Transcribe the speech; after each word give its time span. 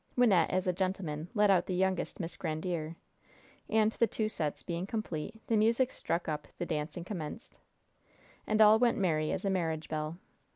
Wynnette, 0.17 0.49
as 0.49 0.65
a 0.65 0.73
gentleman, 0.73 1.27
led 1.35 1.51
out 1.51 1.67
the 1.67 1.75
youngest 1.75 2.19
Miss 2.19 2.35
Grandiere. 2.35 2.95
And, 3.69 3.91
the 3.91 4.07
two 4.07 4.29
sets 4.29 4.63
being 4.63 4.87
complete, 4.87 5.45
the 5.45 5.55
music 5.55 5.91
struck 5.91 6.27
up, 6.27 6.47
the 6.57 6.65
dancing 6.65 7.03
commenced, 7.03 7.59
"And 8.47 8.63
all 8.63 8.79
went 8.79 8.97
merry 8.97 9.31
as 9.31 9.45
a 9.45 9.51
marriage 9.51 9.89
bell." 9.89 10.17